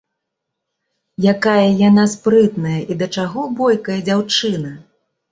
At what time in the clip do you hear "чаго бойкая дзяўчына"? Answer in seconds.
3.17-4.73